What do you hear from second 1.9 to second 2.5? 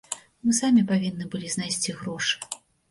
грошы.